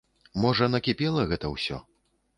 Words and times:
Можа, 0.45 0.69
накіпела 0.75 1.27
гэта 1.35 1.55
ўсё. 1.55 1.77